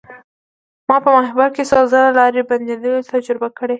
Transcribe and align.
ما 0.87 0.95
په 1.03 1.09
ماهیپر 1.15 1.49
کې 1.55 1.63
څو 1.71 1.79
ځله 1.91 2.09
لارې 2.19 2.41
بندیدل 2.49 2.95
تجربه 3.13 3.47
کړي. 3.57 3.69